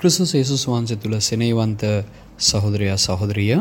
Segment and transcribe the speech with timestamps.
[0.00, 1.82] ක්‍රිස්තුස් යේසුස් වහන්සේ තුල සෙනෙහවන්ත
[2.40, 3.52] සහෝදරයා සහෝදරිය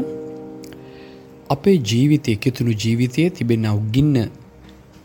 [1.50, 4.16] අපේ ජීවිතයේ කිතුණු ජීවිතයේ තිබෙනා උගින්න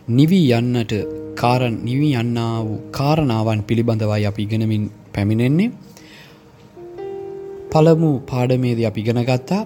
[0.08, 0.92] නිවි යන්නට
[1.34, 4.84] කාරණ නිවි යන්නා වූ කාරණාවන් පිළිබඳවයි අපි ඉගෙනමින්
[5.14, 5.70] පැමිණෙන්නේ.
[7.72, 9.62] පළමු පාඩමේදී අපි ඉගෙන ගත්තා.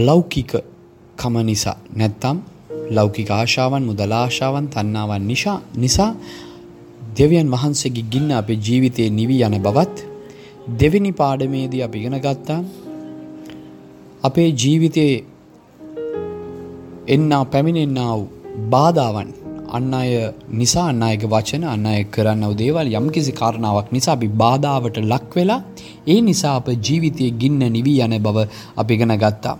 [0.00, 0.52] ලෞකික
[1.18, 2.36] කම නිසා නැත්තම්
[2.90, 6.12] ලෞකික ආශාවන් මුදල ආශාවන් තණ්හාවන් නිසා නිසා
[7.18, 9.96] දෙවියන් වහන්සේගේ ගින්න අපේ ජීවිතයේ නිවි යන බවත්
[10.78, 12.60] දෙවෙනි පාඩමේදී අපි ඉගෙන ගත්තා
[14.22, 15.16] අපේ ජීවිතයේ
[17.08, 18.28] එන්නා පැමිණෙන්නා වූ
[18.70, 19.30] බාධාවන්
[19.68, 20.10] අන්න අය
[20.52, 25.60] නිසා අන්න අයගේ වචන අන්න අය කරන්නව දේවල් යම්කිසි කාරණාවක් නිසා අපි බාධාවට ලක් වෙලා
[26.06, 29.56] ඒ නිසා අප ජීවිතයේ ගින්න නිවි යන බව අපි ඉගෙන ගත්තා.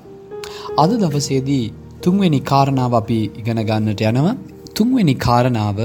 [0.78, 1.64] අද දවසේදී
[2.02, 4.36] තුන්වෙනි කාරණාව අපි ඉගෙන ගන්නට යනවා.
[4.74, 5.78] තුන්වෙනි කාරණාව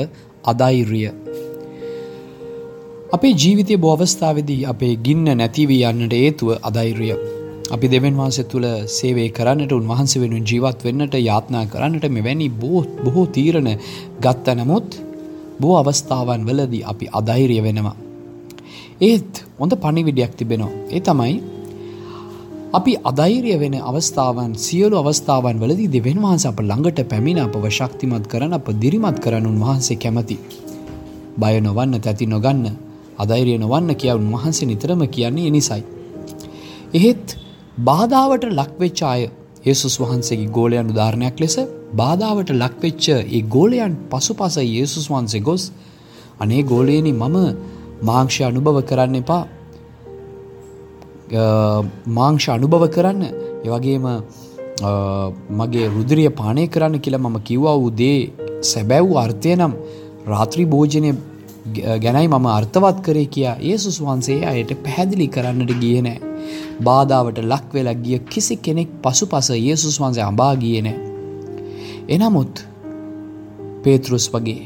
[0.43, 1.05] අධෛර්යය.
[3.15, 7.11] අපේ ජීවිතයේ බොහෝ අවස්ථාවේදී අපේ ගින්න නැති වී යන්නට හේතුව අධෛර්යය.
[7.75, 13.69] අපි දෙවන් වහන්සේ තුල සේවය කරන්නට උන්වහන්සේ වෙනුවෙන් ජීවත් වෙන්නට යාත්නා කරන්නට මෙවැනි බොහෝ තීරණ
[14.25, 14.97] ගත්ත නමුත්
[15.61, 17.95] බොහෝ අවස්ථාවන් වලදී අපි අධෛර්ය වෙනවා.
[19.01, 20.71] ඒත් හොඳ පණිවිඩයක් තිබෙනවා.
[20.95, 21.35] ඒ තමයි
[22.79, 28.57] අපි අධෛර්ය වෙන අවස්ථාවන් සියලු අවස්ථාවන් වලදී දෙවන් වහන්සේ අප ළඟට පැමිණ අපව ශක්තිමත් කරන
[28.59, 30.37] අප දිරිමත් කරන උන්වහන්සේ කැමති.
[31.41, 32.84] බය නොවන්න තැති නොගන්න
[33.17, 35.81] අධෛර්ය නොවන්න කිය උන්වහන්සේ නිතරම කියන්නේ එනිසයි.
[36.93, 37.25] එහෙත්
[37.79, 39.21] බාධාවට ලක්වෙච්ච අය
[39.65, 41.55] යේසුස් වහන්සේගේ ගෝලයන් උදාහරණයක් ලෙස
[41.93, 45.63] බාධාවට ලක්වෙච්ච ඒ ගෝලයන් පසුපස යේසුස් වහන්සේ ගොස්
[46.39, 47.37] අනේ ගෝලයනි මම
[48.03, 49.43] මාංක්ෂය අනුභව කරන්න එපා
[52.11, 53.23] මාංක්ෂ අනුභව කරන්න
[53.65, 54.07] එවගේම
[55.51, 58.19] මගේ රුදුරිය පානය කරන්න කියලා මම කිව්වා වූ දේ
[58.63, 59.73] සැබැව් අර්ථය නම්
[60.27, 61.11] රාත්‍රී භෝජනය
[61.65, 66.19] ගැනයි මම අර්ථවත් කරේ කියා ඒසුස් වහන්සේ අයට පැහැදිලි කරන්නට ගිය නෑ.
[66.81, 70.97] බාධාවට ලක් වෙලා ගිය කිසි කෙනෙක් පසුපස යේසුස් වහන්සේ අඹා ගියේ නෑ.
[72.09, 72.65] එනමුත්
[73.83, 74.61] පේතෘස් වගේ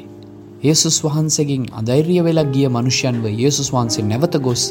[0.63, 4.63] ඒසුස් වහන්සේගෙන් අධෛර්ය වෙලා ගිය මනුෂ්‍යයන්ව යේසුස් වහන්සේ නැවත ගොස්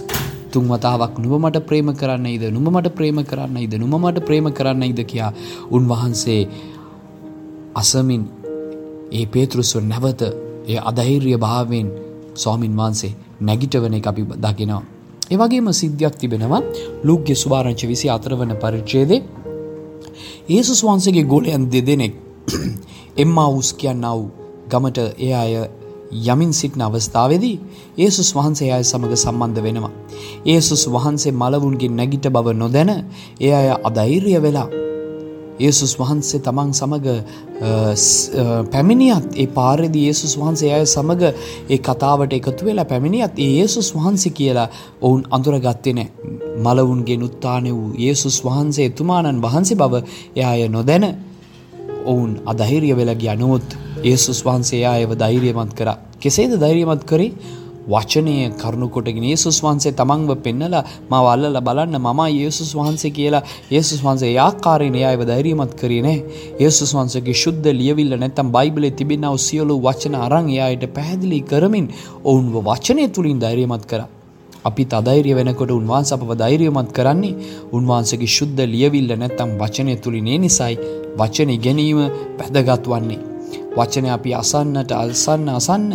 [0.53, 5.31] තුන් වතාවක් නුඹ මට ප්‍රේම කරන්නයිද නුඹ මට ප්‍රේම කරන්නයිද නුඹ මට ප්‍රේම කරන්නයිද කියා
[5.71, 6.43] උන්වහන්සේ
[7.75, 8.29] අසමින්
[9.13, 10.23] ඒ පේතෘස්ව නැවත
[10.67, 11.89] ඒ අධෛර්ය භාවයෙන්
[12.39, 14.83] ස්වාමින් වහන්සේ නැගිටවන එක අපි දකිනවා.
[15.31, 16.63] ඒවගේම සිද්ධියක් තිබෙනවා
[17.05, 19.21] ලුක්ගේ සුභාරංචි විසි අතරවන පරිච්චේදේ
[20.49, 22.15] ඒසුස් වහන්සේගේ ගොලයන් දෙදෙනෙක්
[23.23, 24.21] එම්මා උස් කියන්නාව
[24.71, 25.55] ගමට ඒ අය
[26.27, 27.57] යමින් සිටින අවස්ථාවේදී
[27.99, 29.93] ඒසුස් වහන්සේ අය සමඟ සම්බන්ධ වෙනවා.
[30.47, 32.91] ඒසුස් වහන්සේ මලවුන්ගේ නැගිට බව නොදැන
[33.41, 34.69] ඒ අය අධෛර්ය වෙලා
[35.61, 37.09] ඒසුස් වහන්සේ තමන් සමඟ
[38.71, 41.25] පැමිණියත් ඒ පාරදි ඒසුස් වහන්සේ අය සමඟ
[41.69, 44.69] ඒ කතාවට එකතු වෙලා පැමිණියත් ඒ ඒසුස් වහන්සේ කියලා
[45.01, 46.09] ඔවුන් අඳුරගත්තේ නෑ.
[46.59, 50.05] මලවුන්ගේ උත්තානය වූ ඒසුස් වහන්සේ එතුමානන් වහන්සේ බව
[50.37, 51.07] එයා අය නොදැන
[52.05, 55.89] ඔවුන් අධෛර්ය වෙලගේ අනුවොත් ඒසුස් වහන්සේ අයව ධෛර්යමත් කර.
[56.21, 57.33] කෙසේද ධෛර්යමත් කරේ?
[57.89, 64.33] වචනය කරුණුකොටගෙන ඒසුස් වහන්සේ තමන්ව පෙන්නලා මව අල්ලලා බලන්න මම යේසුස් වහන්සේ කියලා යේසුස් වහන්සේ
[64.33, 66.19] යාකාරයෙන් එයාව ධෛර්යමත් කරේ නෑ.
[66.61, 71.89] යේසුස් වහන්සේගේ ශුද්ධ ලියවිල්ල නැත්තම් බයිබලයේ තිබෙනා සියලු වචන අරන් එයාට පැහැදිලි කරමින්
[72.25, 74.09] ඔවුන්ව වචනය තුලින් ධෛර්යමත් කරා.
[74.65, 77.39] අපිත් අධෛර්ය වෙනකොට උන්වහන්සේ අපව ධෛර්යමත් කරන්නේ
[77.73, 80.79] උන්වහන්සේගේ ශුද්ධ ලියවිල්ල නැත්තම් වචනය තුලින් ඒ නිසායි
[81.17, 82.01] වචන ඉගෙනීම
[82.39, 83.28] වැදගත් වන්නේ.
[83.79, 85.87] වචනය අපි අසන්නට අසන්න අසන්න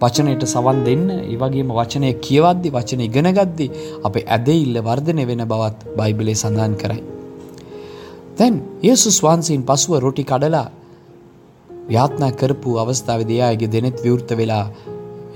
[0.00, 3.66] වචනයට සවන් දෙන්න ඒ වගේම වචනය කියවද්දි වචන ඉගෙන ගද්දි
[4.04, 7.02] අපේ ඇදහිල්ල වර්ධනය වෙන බවත් බයිබලයේ සඳහන් කරයි.
[8.38, 10.66] දැන් යේසුස් වහන්සේන් පසුව රොටි කඩලා
[11.88, 14.64] යාත්නා කරපු අවස්ථාවේදී එයාගේ දෙනෙත් විවෘත වෙලා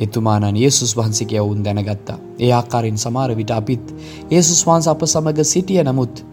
[0.00, 2.18] එතුමානන් යේසුස් වහන්සේ කිය වුන් දැනගත්තා.
[2.38, 3.86] ඒ ආකාරයෙන් සමහර විට අපිත්
[4.30, 6.24] යේසුස් වහන්සේ අප සමග සිටිය නමුත්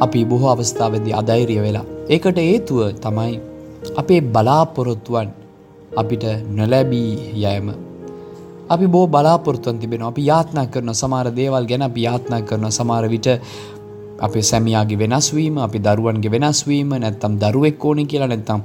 [0.00, 1.86] අපි බොහෝ අවස්ථාවේදී අධෛර්ය වෙලා.
[2.08, 3.40] ඒකට හේතුව තමයි
[4.00, 5.28] අපේ බලාපොරොත්තුවන්
[5.96, 7.68] අපිට නොලැබී යෑම.
[8.68, 13.28] අපි බෝ බලාපොරොත්තුවන් තිබෙන අපි යාත්නා කරන සමාර දේවල් ගැන අපි යාත්නා කරන සමාර විට
[14.18, 18.60] අපේ සැමියාගේ වෙනස්වීම අපි දරුවන්ගේ වෙනස්වීම නැත්තම් දරුවෙක් ඕනි කියලා නැත්තම්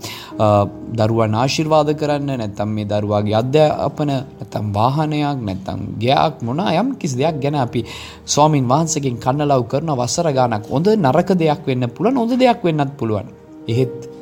[0.99, 7.39] දරුවන් ආශිර්වාද කරන්න නැත්තම් මේ දරුවාගේ අධ්‍යාපන නැත්තම් වාහනයක් නැත්තම් ගයක් මොනා යම් කිසි දෙයක්
[7.43, 7.81] ගැන අපි
[8.25, 13.27] ස්වාමින් වහන්සේගෙන් කන්නලව් කරන වසර ගානක් හොඳ නරක දෙයක් වෙන්න පුළුවන් හොඳ දෙයක් වෙන්නත් පුළුවන්.
[13.67, 14.14] එහෙත්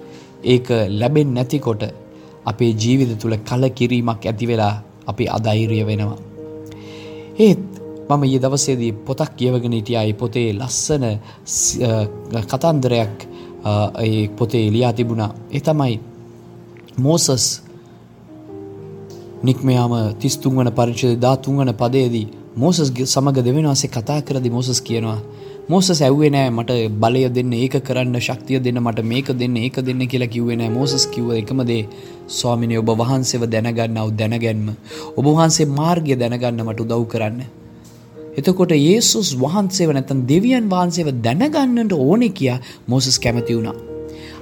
[0.43, 1.83] ඒක ලැබෙන් නැතිකොට
[2.45, 4.73] අපේ ජීවිත තුළ කල කිරීමක් ඇති වෙලා
[5.07, 6.17] අපි අධෛර්ය වෙනවා.
[7.39, 7.61] ඒත්
[8.09, 11.05] මම ඒ දවසේදී පොතක් කියවගෙන හිටියා පොතේ ලස්සන
[12.43, 13.17] කතන්දරයක්
[14.37, 15.31] පොතේ ලියා තිබුණා.
[15.51, 15.99] ඒ තමයි
[16.97, 17.45] මෝසස්
[19.43, 25.19] නික්මයාම තිස්තුන්වන පරිචද දා තුන්වන පදයේදී මෝසස් සමඟ දෙවෙනවාසේ කතා කරදි මෝසස් කියනවා
[25.63, 30.01] මෝසස් ඇව්වේ නෑ මට බලය දෙන්න ඒක කරන්න ශක්තිය දෙන්න මට මේක දෙන්න ඒක දෙන්න
[30.03, 30.69] කියලා කිව්වේ නෑ.
[30.69, 31.83] මෝසස් කිව්ව එකම දේ
[32.29, 34.65] ස්වාමිනේ ඔබ වහන්සේව දැනගන්නව දැනගැන්ම.
[35.17, 37.39] ඔබ වහන්සේ මාර්ගය දැනගන්න මට උදව් කරන්න.
[38.37, 43.77] එතකොට යේසුස් වහන්සේව නැතන් දෙවියන් වහන්සේව දැනගන්නට ඕනෙ කියා මෝසස් කැමති වුණා.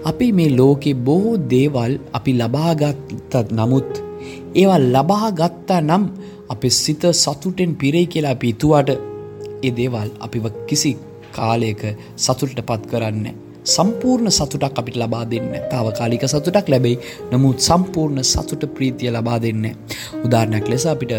[0.05, 3.91] අපි මේ ලෝකෙ බොහෝ දේවල් අපි ලබාගත්ත නමුත්
[4.55, 6.09] ඒවා ලබාගත්තා නම්
[6.49, 8.91] අප සිත සතුටෙන් පිරේ කියලා අපි ඉතුවාට
[9.63, 10.93] ඒ දේවල් අපිව කිසි
[11.37, 11.81] කාලයක
[12.25, 13.25] සතුටට පත් කරන්න.
[13.73, 16.97] සම්පූර්ණ සතුටක් අපිට ලබා දෙන්න තාවකාලික සතුටක් ලැබෙයි
[17.31, 19.65] නමුත් සම්පූර්ණ සතුට ප්‍රීතිය ලබා දෙන්න.
[20.25, 21.13] උදාරණයක් ලෙස අපිට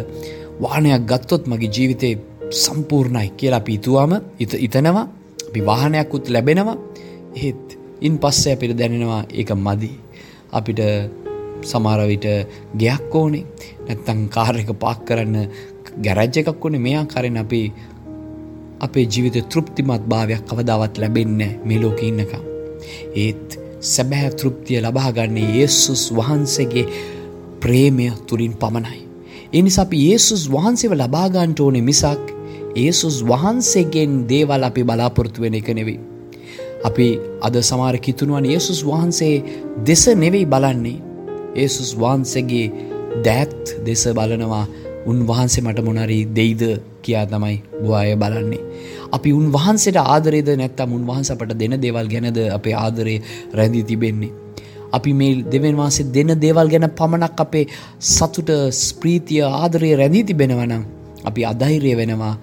[0.63, 2.15] වානයක් ගත්තොත් මගේ ජීවිතේ
[2.65, 4.13] සම්පූර්ණයි කියලා අපි හිතුවාම
[4.67, 5.07] ඉතනවා
[5.49, 6.79] අපි වාහනයක්කුත් ලැබෙනවා
[7.37, 9.93] එහෙත් ඉන් පස්සේ අපිට දැනෙනවා ඒක මදි.
[10.53, 10.81] අපිට
[11.71, 12.27] සමහරවිට
[12.81, 13.45] ගෙයක් ඕනේ
[13.87, 15.37] නැත්තං කාර එක පාක් කරන්න
[16.05, 17.61] ගැරජ්ජ එකක් ඕනේ මෙයා කරෙන අපි
[18.83, 22.43] අපේ ජීවිත තෘප්තිමත් භාවයක් කවදාවත් ලැබෙන්න මේ ලෝක ඉන්නකම්.
[23.17, 26.87] ඒත් සැබැහැ තෘප්තිය ලබාගන්නේ ඒසුස් වහන්සේගේ
[27.61, 29.01] ප්‍රේමය තුළින් පමණයි.
[29.53, 32.25] එනිසා අපි ඒසුස් වහන්සේව ලබාගන්ට ඕනේ මිසක්
[32.77, 36.01] ඒසුස් වහන්සේගෙන් දේවල් අපි බලාපොරොත්තු වෙන එක නෙවෙයි.
[36.85, 37.07] අපි
[37.41, 39.35] අද සමාර කිතුනුවන් ඒසුස් වහන්සේ
[39.87, 41.03] දෙස නෙවෙයි බලන්නේ.
[41.57, 42.67] ඒසුස් වහන්සේගේ
[43.21, 44.67] දෑත් දෙස බලනවා
[45.07, 46.63] උන්වහන්සේ මට මොනරි දෙයිද
[47.03, 48.63] කියා තමයි බවාය බලන්නේ.
[49.13, 53.19] අපි උන්වහන්සේට ආදරේද නැත්තම් උන්වහන්සපට දෙන දේවල් ගැනද අපේ ආදරේ
[53.53, 54.33] රැඳී තිබෙන්නේ.
[54.93, 57.65] අපි මේ දෙවන් වහන්සේ දෙන දේවල් ගැන පමණක් අපේ
[58.09, 58.51] සතුට
[58.81, 60.85] ස්ප්‍රීතිය ආදරය රැඳී තිබෙනවනම්
[61.25, 62.35] අපි අධෛර්ය වෙනවා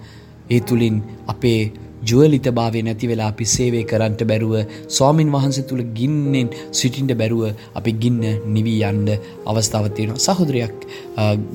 [0.50, 0.96] ඒ තුළින්
[1.26, 1.60] අපේ
[2.08, 4.54] ජුවලිත භාවය නැති වෙලා අපි සේවය කරන්නට බැරුව
[4.96, 6.48] ස්වාමින් වහන්සේ තුළ ගින්නෙන්
[6.78, 7.42] සිටින්ට බැරුව
[7.78, 8.22] අපි ගින්න
[8.54, 9.08] නිවී යන්න
[9.50, 10.24] අවස්ථාව තියෙනවා.
[10.26, 10.76] සහෝදරයක්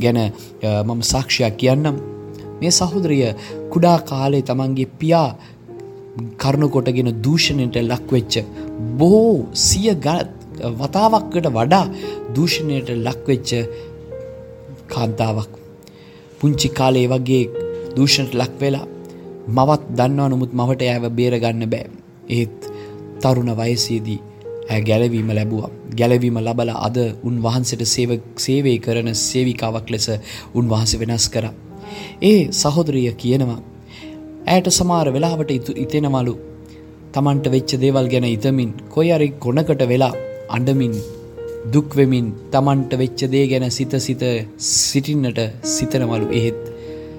[0.03, 0.19] ගැන
[0.87, 1.97] මම සාක්ෂයක් කියන්නම්.
[2.59, 3.25] මේ සහෝදරිය
[3.73, 5.29] කුඩා කාලේ තමන්ගේ පියා
[6.41, 8.33] කරුණු කොටගෙන දූෂණයට ලක්වෙච්ච
[8.99, 9.35] බොහෝ
[9.67, 9.91] සිය
[10.81, 11.85] වතාවක්කට වඩා
[12.35, 13.49] දූෂණයට ලක්වෙච්ච
[14.93, 15.51] කාන්තාවක්.
[16.39, 17.43] පුංචි කාලේ වගේ
[17.97, 18.85] දූෂණට ලක්වෙලා
[19.47, 21.89] මවත් දන්නවා නොමුත් මවට ඇව බේරගන්න බෑ.
[22.29, 22.57] ඒත්
[23.21, 24.19] තරුණ වයසේදී
[24.69, 25.69] ඇ ගැලවීම ලැබුවා.
[25.99, 27.83] ගැලවීම ලබල අද උන්වහන්සට
[28.45, 30.07] සේවය කරන සේවිකාවක් ලෙස
[30.55, 31.45] උන්වහන්ස වෙනස් කර.
[32.21, 33.59] ඒ සහෝදරිය කියනවා
[34.53, 36.33] ඇයට සමාර වෙලාවට ඉතෙනමලු
[37.13, 40.13] තමන්ට වෙච්ච දේවල් ගැන ඉතමින් කොයි අරි කොනකට වෙලා
[40.49, 40.95] අඩමින්
[41.73, 44.23] දුක්වෙමින් තමන්ට වෙච්ච දේ ගැන සිත සිත
[44.57, 45.39] සිටින්නට
[45.75, 46.27] සිතනවලු.
[46.31, 46.61] එහෙත්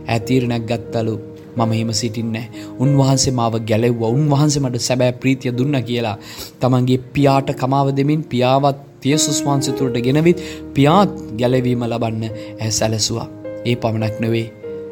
[0.08, 1.17] ඇතීරණයක් ගත්තලු.
[1.56, 2.47] මම එහෙම සිටින්නේ
[2.79, 4.11] උන්වහන්සේ මාව ගැලෙව්වා.
[4.11, 6.17] උන්වහන්සේ මට සැබෑ ප්‍රීතිය දුන්න කියලා.
[6.61, 10.44] තමන්ගේ පියාට කමාව දෙමින් පියාවත් තියසුස් වහන්සේ තුළට ගෙනවිත්
[10.75, 12.25] පියාත් ගැලවීම ලබන්න
[12.61, 13.29] ඇ සැලසුවා.
[13.67, 14.47] ඒ පමණක් නොවේ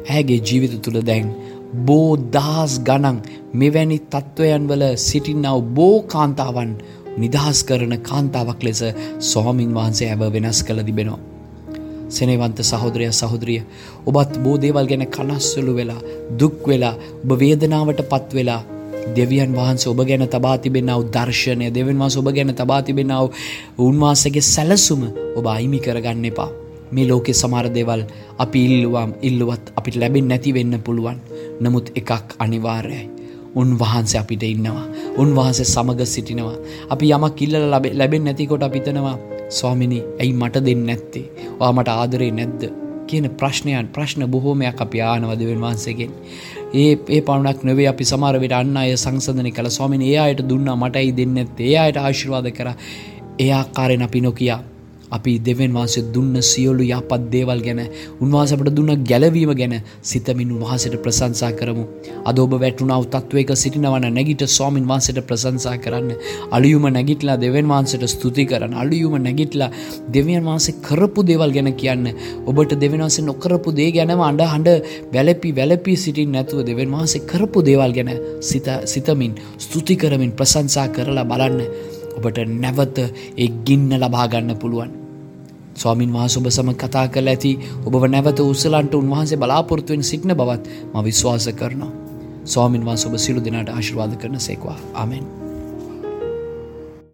[0.09, 1.29] ඇගේ ජීවිත තුළ දැන්
[1.87, 3.21] බෝ දහස් ගණන්
[3.53, 6.73] මෙවැනි තත්ත්වයන් වල සිටින්නව බෝ කාන්තාවන්
[7.17, 8.83] නිදහස් කරන කාන්තාවක් ලෙස
[9.31, 11.34] ස්වාමින් වහන්සේ ඇව වෙනස් කළ තිබෙනවා.
[12.09, 13.61] සෙනවන්ත සහෝදරය සහෝදරිය.
[14.05, 16.01] ඔබත් බෝදේවල් ගැන කනස්සලු වෙලා
[16.39, 18.61] දුක් වෙලා ඔබ වේදනාවට පත් වෙලා
[19.13, 23.25] දෙවියන් වහන්සේ ඔබ ගැන තබා තිබෙනාව දර්ශනය දෙවන් වහන්ස ඔබ ගැන තබා තිබෙනාව
[23.79, 25.03] උන්වහන්සගේ සැලසුම
[25.35, 26.49] ඔබ අයිමි කරගන්න එපා.
[26.91, 28.01] මේ ලෝකෙ සමහර දේවල්
[28.37, 31.19] අපි ඉල්ලුවාම් ඉල්ලුවත් අපිට ලැබෙන් නැති වෙන්න පුළුවන්.
[31.61, 33.09] නමුත් එකක් අනිවාර්යයි.
[33.55, 34.85] උන්වහන්සේ අපිට ඉන්නවා.
[35.17, 36.57] උන්වහන්සේ සමග සිටිනවා.
[36.89, 37.55] අපි යමක් ඉල්ල
[37.93, 39.17] ලැබෙන් නැතිකොට අපිතනවා
[39.49, 41.25] ස්වාමිනි ඇයි මට දෙන්න නැත්තේ?
[41.59, 42.63] වා මට ආදරේ නැද්ද?
[43.07, 46.13] කියන ප්‍රශ්නයන් ප්‍රශ්න බොහෝමයක් අපි ආනවදවෙන් වහන්සේගෙන්.
[46.73, 49.69] ඒ ඒ පවනක් නොවේ අපි සමාරවිට අන්න අය සංසධන කළ.
[49.69, 52.71] ස්වාමින ඒ අයට දුන්න මටයි දෙන්න ඇත්තේ ඒ අයට ආශිර්වාද කර.
[53.39, 54.59] එයා කාරෙන අපි නොකයා
[55.17, 57.81] අපි දෙවන් වහන්සේ දුන්න සියලු යපත් දේවල් ගැන
[58.19, 61.85] උන්වහසට දුන්න ගැලවීම ගැන සිතමින් උන්වහසට ප්‍රසංසා කරමු.
[62.25, 66.11] අද ඔබ වැටුනාව තත්වයක සිටිනවන නැගිට ස්වාමින් වහන්සට ප්‍රසංසා කරන්න.
[66.51, 69.69] අලියුම නැගිටලා දෙවන් වහන්සට ස්තුති කරන්න අලියුම නැගිටලා
[70.09, 72.07] දෙවියන් වහන්සේ කරපු දේවල් ගැන කියන්න
[72.45, 77.95] ඔබට දෙවනවාසේ නොකරපු දේ ගැනම අඩ හඬ වැලපි වැලපී සිටින් නැතුව දෙවන් වහන්සේ කරපු දේවල්
[77.97, 78.11] ගැන
[78.85, 81.61] සිතමින් ස්තුති කරමින් ප්‍රසංසා කරලා බලන්න.
[82.17, 82.97] ඔබට නැවත
[83.37, 85.04] ඒ ගින්න ලබාගන්න පුළුවන්.
[85.75, 87.53] ස්වාමින් වහස ඔබ සම කතා කළ ඇති
[87.85, 91.91] ඔබ නැවත උසලන්ට උන්වහන්සේ බලාපොරත්තුවෙන් සිටින බවත් ම විශ්වාස කරනවා.
[92.45, 95.44] ස්වාමින් වහන්ස ඔබ සිලු දෙනාට ආශිර්වාද කරන සේකවා ආමෙන්.